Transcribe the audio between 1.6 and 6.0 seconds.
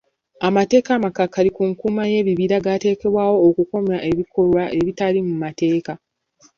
nkuuma y'ebibira gateekebwawo okukomya ebikolwa ebitali mu mateeka.